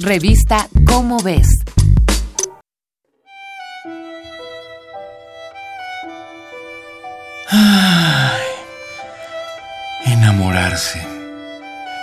Revista 0.00 0.68
Cómo 0.86 1.18
ves. 1.20 1.48
enamorarse. 10.04 11.00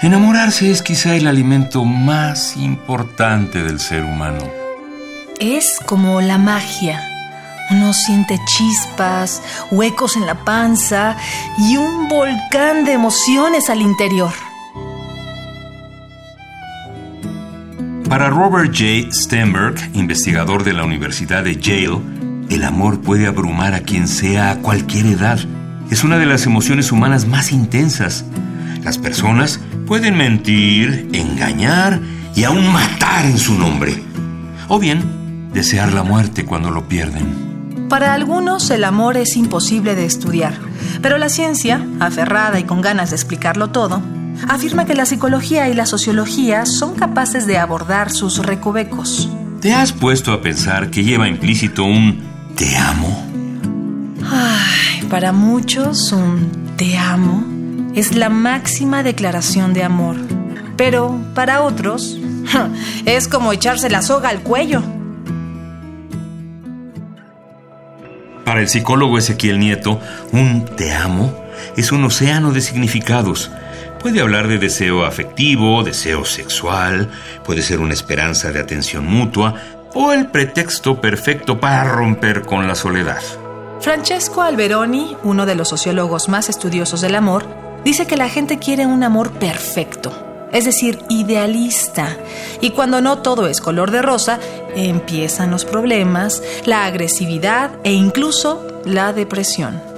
Enamorarse 0.01 0.71
es 0.71 0.81
quizá 0.81 1.15
el 1.15 1.27
alimento 1.27 1.83
más 1.83 2.55
importante 2.55 3.61
del 3.61 3.79
ser 3.79 4.03
humano. 4.03 4.49
Es 5.39 5.79
como 5.85 6.21
la 6.21 6.37
magia. 6.37 7.01
Uno 7.71 7.93
siente 7.93 8.39
chispas, 8.45 9.41
huecos 9.69 10.15
en 10.15 10.25
la 10.25 10.45
panza 10.45 11.17
y 11.57 11.75
un 11.75 12.07
volcán 12.07 12.85
de 12.85 12.93
emociones 12.93 13.69
al 13.69 13.81
interior. 13.81 14.33
Para 18.11 18.29
Robert 18.29 18.73
J. 18.77 19.09
Stenberg, 19.13 19.75
investigador 19.93 20.65
de 20.65 20.73
la 20.73 20.83
Universidad 20.83 21.45
de 21.45 21.55
Yale, 21.55 22.01
el 22.49 22.65
amor 22.65 22.99
puede 22.99 23.25
abrumar 23.25 23.73
a 23.73 23.83
quien 23.83 24.09
sea 24.09 24.51
a 24.51 24.57
cualquier 24.57 25.05
edad. 25.05 25.39
Es 25.89 26.03
una 26.03 26.17
de 26.17 26.25
las 26.25 26.45
emociones 26.45 26.91
humanas 26.91 27.25
más 27.25 27.53
intensas. 27.53 28.25
Las 28.83 28.97
personas 28.97 29.61
pueden 29.87 30.17
mentir, 30.17 31.07
engañar 31.13 32.01
y 32.35 32.43
aún 32.43 32.67
matar 32.73 33.23
en 33.23 33.37
su 33.37 33.57
nombre. 33.57 34.03
O 34.67 34.77
bien, 34.77 35.49
desear 35.53 35.93
la 35.93 36.03
muerte 36.03 36.43
cuando 36.43 36.69
lo 36.69 36.89
pierden. 36.89 37.87
Para 37.87 38.13
algunos 38.13 38.71
el 38.71 38.83
amor 38.83 39.15
es 39.15 39.37
imposible 39.37 39.95
de 39.95 40.03
estudiar, 40.03 40.55
pero 41.01 41.17
la 41.17 41.29
ciencia, 41.29 41.87
aferrada 42.01 42.59
y 42.59 42.65
con 42.65 42.81
ganas 42.81 43.11
de 43.11 43.15
explicarlo 43.15 43.69
todo, 43.69 44.01
afirma 44.47 44.85
que 44.85 44.95
la 44.95 45.05
psicología 45.05 45.69
y 45.69 45.73
la 45.73 45.85
sociología 45.85 46.65
son 46.65 46.95
capaces 46.95 47.45
de 47.45 47.57
abordar 47.57 48.11
sus 48.11 48.39
recovecos. 48.39 49.29
¿Te 49.61 49.73
has 49.73 49.91
puesto 49.91 50.33
a 50.33 50.41
pensar 50.41 50.89
que 50.89 51.03
lleva 51.03 51.27
implícito 51.27 51.83
un 51.83 52.21
te 52.55 52.75
amo? 52.77 53.27
Ay, 54.29 55.03
para 55.09 55.31
muchos 55.31 56.11
un 56.11 56.73
te 56.77 56.97
amo 56.97 57.43
es 57.93 58.15
la 58.15 58.29
máxima 58.29 59.03
declaración 59.03 59.73
de 59.73 59.83
amor, 59.83 60.15
pero 60.77 61.19
para 61.35 61.61
otros 61.61 62.17
es 63.05 63.27
como 63.27 63.53
echarse 63.53 63.89
la 63.89 64.01
soga 64.01 64.29
al 64.29 64.41
cuello. 64.41 64.81
Para 68.45 68.61
el 68.61 68.67
psicólogo 68.67 69.17
Ezequiel 69.17 69.59
Nieto, 69.59 69.99
un 70.31 70.65
te 70.65 70.93
amo 70.93 71.33
es 71.77 71.91
un 71.91 72.03
océano 72.03 72.51
de 72.51 72.61
significados 72.61 73.51
Puede 74.01 74.19
hablar 74.19 74.47
de 74.47 74.57
deseo 74.57 75.05
afectivo, 75.05 75.83
deseo 75.83 76.25
sexual, 76.25 77.11
puede 77.45 77.61
ser 77.61 77.79
una 77.79 77.93
esperanza 77.93 78.51
de 78.51 78.59
atención 78.59 79.05
mutua 79.05 79.53
o 79.93 80.11
el 80.11 80.27
pretexto 80.27 80.99
perfecto 80.99 81.59
para 81.59 81.83
romper 81.83 82.41
con 82.41 82.67
la 82.67 82.73
soledad. 82.73 83.21
Francesco 83.79 84.41
Alberoni, 84.41 85.15
uno 85.23 85.45
de 85.45 85.53
los 85.53 85.69
sociólogos 85.69 86.29
más 86.29 86.49
estudiosos 86.49 87.01
del 87.01 87.13
amor, 87.13 87.45
dice 87.83 88.07
que 88.07 88.17
la 88.17 88.27
gente 88.27 88.57
quiere 88.57 88.87
un 88.87 89.03
amor 89.03 89.33
perfecto, 89.33 90.49
es 90.51 90.65
decir, 90.65 90.99
idealista. 91.09 92.17
Y 92.59 92.71
cuando 92.71 93.01
no 93.01 93.19
todo 93.19 93.47
es 93.47 93.61
color 93.61 93.91
de 93.91 94.01
rosa, 94.01 94.39
empiezan 94.75 95.51
los 95.51 95.63
problemas, 95.63 96.41
la 96.65 96.85
agresividad 96.85 97.71
e 97.83 97.93
incluso 97.93 98.65
la 98.83 99.13
depresión. 99.13 99.90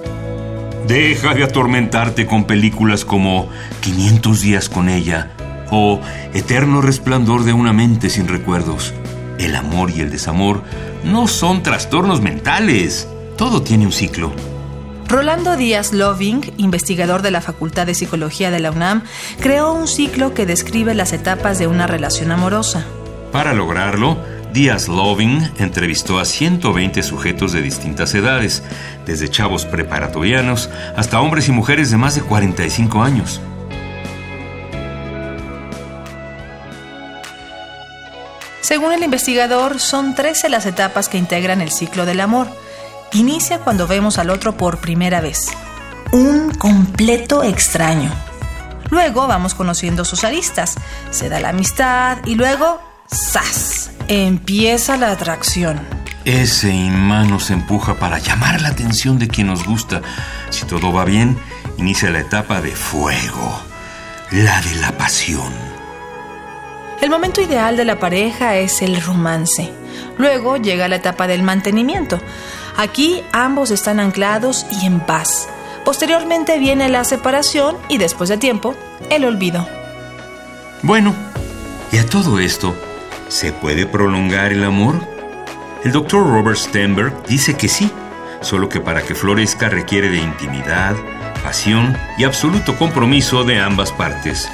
Deja 0.88 1.34
de 1.34 1.44
atormentarte 1.44 2.26
con 2.26 2.44
películas 2.44 3.06
como 3.06 3.50
500 3.82 4.42
días 4.42 4.70
con 4.70 4.90
ella 4.90 5.32
o 5.72 6.02
Eterno 6.34 6.82
resplandor 6.82 7.46
de 7.46 7.54
una 7.54 7.74
mente 7.74 8.10
sin 8.10 8.28
recuerdos. 8.28 8.94
El 9.40 9.56
amor 9.56 9.92
y 9.92 10.02
el 10.02 10.12
desamor 10.12 10.64
no 11.04 11.28
son 11.28 11.64
trastornos 11.64 12.22
mentales. 12.22 13.08
Todo 13.38 13.62
tiene 13.62 13.86
un 13.86 13.92
ciclo. 13.92 14.34
Rolando 15.08 15.56
Díaz 15.56 15.94
Loving, 15.94 16.54
investigador 16.58 17.22
de 17.22 17.32
la 17.32 17.42
Facultad 17.42 17.86
de 17.86 17.94
Psicología 17.94 18.52
de 18.52 18.60
la 18.60 18.72
UNAM, 18.72 19.04
creó 19.40 19.74
un 19.74 19.88
ciclo 19.88 20.34
que 20.34 20.46
describe 20.46 20.96
las 20.96 21.14
etapas 21.14 21.60
de 21.60 21.68
una 21.68 21.88
relación 21.88 22.32
amorosa. 22.32 22.86
Para 23.32 23.54
lograrlo, 23.54 24.18
Díaz 24.54 24.88
Loving 24.88 25.52
entrevistó 25.58 26.20
a 26.20 26.26
120 26.26 27.02
sujetos 27.02 27.54
de 27.54 27.64
distintas 27.64 28.14
edades, 28.14 28.62
desde 29.04 29.28
chavos 29.28 29.66
preparatorianos 29.66 30.70
hasta 30.96 31.20
hombres 31.20 31.48
y 31.50 31.52
mujeres 31.52 31.90
de 31.90 31.98
más 31.98 32.14
de 32.14 32.22
45 32.22 33.02
años. 33.02 33.42
Según 38.62 38.94
el 38.94 39.04
investigador, 39.04 39.80
son 39.80 40.14
13 40.14 40.50
las 40.50 40.68
etapas 40.68 41.10
que 41.10 41.18
integran 41.18 41.60
el 41.60 41.72
ciclo 41.72 42.06
del 42.06 42.22
amor. 42.22 42.48
Inicia 43.12 43.58
cuando 43.60 43.88
vemos 43.88 44.20
al 44.20 44.30
otro 44.30 44.56
por 44.56 44.78
primera 44.78 45.20
vez. 45.20 45.48
Un 46.12 46.54
completo 46.54 47.44
extraño. 47.44 48.12
Luego 48.92 49.26
vamos 49.26 49.56
conociendo 49.56 50.06
sus 50.06 50.24
aristas. 50.24 50.76
Se 51.10 51.28
da 51.28 51.40
la 51.40 51.50
amistad 51.50 52.20
y 52.26 52.36
luego 52.36 52.80
¡zas! 53.12 53.83
Empieza 54.16 54.96
la 54.96 55.10
atracción. 55.10 55.80
Ese 56.24 56.72
imán 56.72 57.32
nos 57.32 57.50
empuja 57.50 57.96
para 57.96 58.20
llamar 58.20 58.62
la 58.62 58.68
atención 58.68 59.18
de 59.18 59.28
quien 59.28 59.48
nos 59.48 59.66
gusta. 59.66 60.04
Si 60.52 60.68
todo 60.68 60.94
va 60.94 61.04
bien, 61.04 61.36
inicia 61.80 62.12
la 62.12 62.20
etapa 62.20 62.62
de 62.62 62.76
fuego, 62.76 63.60
la 64.30 64.62
de 64.62 64.76
la 64.76 64.92
pasión. 64.96 65.52
El 67.02 67.10
momento 67.10 67.42
ideal 67.42 67.76
de 67.76 67.86
la 67.86 67.98
pareja 67.98 68.56
es 68.58 68.84
el 68.84 69.02
romance. 69.02 69.72
Luego 70.20 70.58
llega 70.58 70.88
la 70.88 70.98
etapa 70.98 71.26
del 71.26 71.42
mantenimiento. 71.42 72.20
Aquí 72.78 73.24
ambos 73.32 73.72
están 73.72 74.00
anclados 74.00 74.68
y 74.80 74.86
en 74.86 75.00
paz. 75.00 75.48
Posteriormente 75.86 76.60
viene 76.60 76.88
la 76.88 77.04
separación 77.04 77.78
y 77.90 77.98
después 77.98 78.30
de 78.30 78.38
tiempo, 78.38 78.76
el 79.10 79.26
olvido. 79.26 79.68
Bueno, 80.84 81.16
y 81.92 81.98
a 81.98 82.06
todo 82.06 82.38
esto, 82.38 82.76
¿Se 83.34 83.52
puede 83.52 83.88
prolongar 83.88 84.52
el 84.52 84.64
amor? 84.64 84.94
El 85.84 85.92
doctor 85.92 86.24
Robert 86.24 86.56
Stenberg 86.56 87.26
dice 87.26 87.58
que 87.58 87.68
sí, 87.68 87.92
solo 88.42 88.70
que 88.70 88.80
para 88.80 89.02
que 89.02 89.16
florezca 89.16 89.70
requiere 89.70 90.10
de 90.10 90.18
intimidad, 90.18 90.96
pasión 91.44 91.98
y 92.16 92.26
absoluto 92.26 92.78
compromiso 92.78 93.44
de 93.44 93.60
ambas 93.60 93.92
partes. 93.92 94.48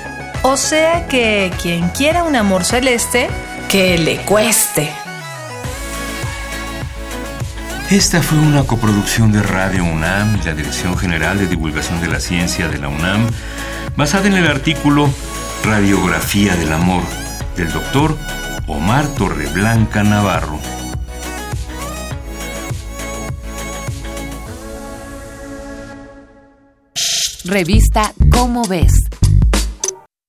O 0.44 0.56
sea 0.56 1.09
que 1.09 1.51
quien 1.62 1.90
quiera 1.90 2.23
un 2.23 2.38
amor 2.38 2.63
celeste, 2.63 3.28
que 3.67 3.97
le 3.97 4.16
cueste. 4.22 4.90
Esta 7.90 8.22
fue 8.22 8.40
una 8.40 8.63
coproducción 8.63 9.34
de 9.34 9.44
Radio 9.44 9.84
UNAM 9.84 10.40
y 10.41 10.46
la 10.46 10.53
Dirección 10.53 10.97
General 10.97 11.38
de 11.38 11.47
Divulgación 11.47 12.00
de 12.00 12.07
la 12.07 12.22
Ciencia 12.22 12.69
de 12.69 12.78
la 12.78 12.88
UNAM, 12.88 13.28
basada 13.97 14.28
en 14.28 14.35
el 14.35 14.47
artículo 14.47 15.09
Radiografía 15.66 16.56
del 16.56 16.72
Amor 16.72 17.03
del 17.57 17.73
doctor 17.73 18.17
Omar 18.72 19.07
Torreblanca 19.16 20.03
Navarro. 20.03 20.59
Revista 27.46 28.13
Cómo 28.29 28.62
ves 28.66 28.94